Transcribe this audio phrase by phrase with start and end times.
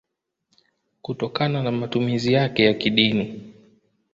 [1.01, 3.53] kutokana na matumizi yake ya kidini.